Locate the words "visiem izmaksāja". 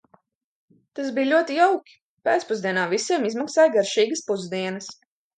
2.93-3.73